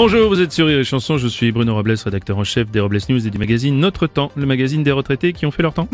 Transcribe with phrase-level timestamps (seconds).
[0.00, 2.78] Bonjour, vous êtes sur Rire et Chanson, je suis Bruno Robles, rédacteur en chef des
[2.78, 5.74] Robles News et du magazine Notre Temps, le magazine des retraités qui ont fait leur
[5.74, 5.88] temps.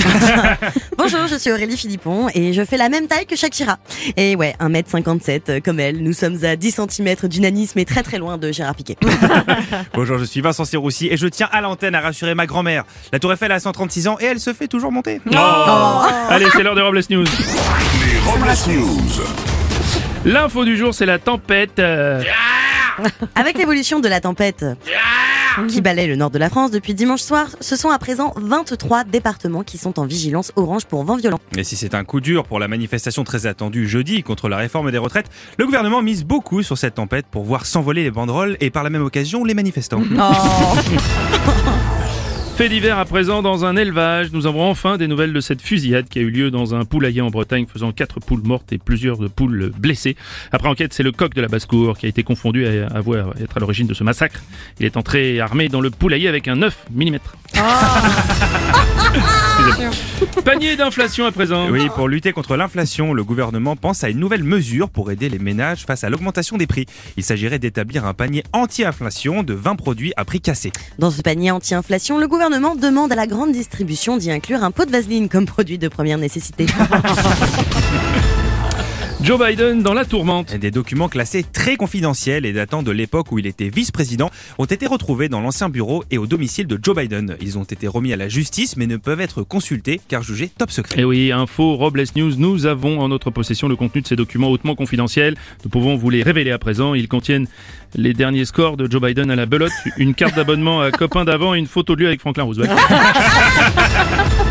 [0.99, 3.79] Bonjour, je suis Aurélie Philippon et je fais la même taille que Shakira.
[4.19, 8.19] Et ouais, 1m57 euh, comme elle, nous sommes à 10 cm d'unanisme et très très
[8.19, 8.99] loin de Gérard Piquet.
[9.95, 12.85] Bonjour, je suis Vincent Siroussi et je tiens à l'antenne à rassurer ma grand-mère.
[13.11, 15.23] La Tour Eiffel a 136 ans et elle se fait toujours monter.
[15.33, 16.03] Oh.
[16.29, 17.25] Allez, c'est l'heure des Robles News.
[17.25, 19.23] Les Robles News.
[20.27, 21.79] L'info du jour, c'est la tempête.
[21.79, 22.23] euh,
[23.35, 24.65] Avec l'évolution de la tempête
[25.69, 29.05] qui balaye le nord de la France depuis dimanche soir, ce sont à présent 23
[29.05, 31.39] départements qui sont en vigilance orange pour vent violent.
[31.57, 34.91] Et si c'est un coup dur pour la manifestation très attendue jeudi contre la réforme
[34.91, 38.71] des retraites, le gouvernement mise beaucoup sur cette tempête pour voir s'envoler les banderoles et
[38.71, 40.03] par la même occasion les manifestants.
[42.57, 44.31] Fait divers à présent dans un élevage.
[44.33, 47.21] Nous avons enfin des nouvelles de cette fusillade qui a eu lieu dans un poulailler
[47.21, 50.15] en Bretagne, faisant quatre poules mortes et plusieurs de poules blessées.
[50.53, 53.57] Après enquête, c'est le coq de la basse-cour qui a été confondu à avoir être
[53.57, 54.41] à l'origine de ce massacre.
[54.79, 57.19] Il est entré armé dans le poulailler avec un 9 mm.
[60.45, 61.71] Panier d'inflation à présent.
[61.71, 65.39] Oui, pour lutter contre l'inflation, le gouvernement pense à une nouvelle mesure pour aider les
[65.39, 66.85] ménages face à l'augmentation des prix.
[67.17, 70.71] Il s'agirait d'établir un panier anti-inflation de 20 produits à prix cassé.
[70.99, 74.85] Dans ce panier anti-inflation, le gouvernement demande à la grande distribution d'y inclure un pot
[74.85, 76.67] de vaseline comme produit de première nécessité.
[79.25, 80.55] Joe Biden dans la tourmente.
[80.55, 84.87] Des documents classés très confidentiels et datant de l'époque où il était vice-président ont été
[84.87, 87.39] retrouvés dans l'ancien bureau et au domicile de Joe Biden.
[87.41, 90.71] Ils ont été remis à la justice mais ne peuvent être consultés car jugés top
[90.71, 90.99] secret.
[90.99, 94.17] Et Eh oui, info Robles News, nous avons en notre possession le contenu de ces
[94.17, 95.37] documents hautement confidentiels.
[95.65, 96.93] Nous pouvons vous les révéler à présent.
[96.93, 97.47] Ils contiennent
[97.95, 101.55] les derniers scores de Joe Biden à la belote, une carte d'abonnement à copain d'avant
[101.55, 102.71] et une photo de lui avec Franklin Roosevelt.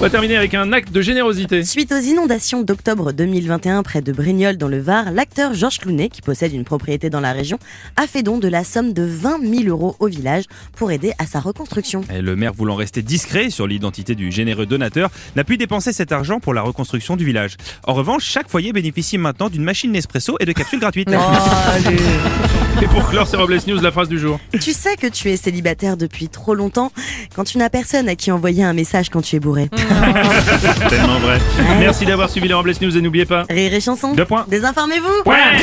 [0.00, 1.62] On va terminer avec un acte de générosité.
[1.62, 6.22] Suite aux inondations d'octobre 2021 près de Brignoles dans le Var, l'acteur Georges Clounet, qui
[6.22, 7.58] possède une propriété dans la région,
[7.96, 10.44] a fait don de la somme de 20 000 euros au village
[10.74, 12.00] pour aider à sa reconstruction.
[12.10, 16.12] Et le maire voulant rester discret sur l'identité du généreux donateur n'a pu dépenser cet
[16.12, 17.58] argent pour la reconstruction du village.
[17.86, 21.10] En revanche, chaque foyer bénéficie maintenant d'une machine Nespresso et de capsules gratuites.
[22.82, 24.40] Et pour clore ces Robles News, la phrase du jour.
[24.58, 26.90] Tu sais que tu es célibataire depuis trop longtemps
[27.36, 29.68] quand tu n'as personne à qui envoyer un message quand tu es bourré.
[30.88, 31.38] Tellement vrai.
[31.78, 33.44] Merci d'avoir suivi les Robles News et n'oubliez pas.
[33.50, 34.46] Rire et chanson Deux points.
[34.48, 35.58] Désinformez-vous Ouais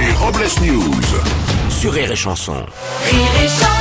[0.00, 1.00] Les Robles News.
[1.68, 2.54] Sur Rire et Chanson.
[3.10, 3.79] Rire et chanson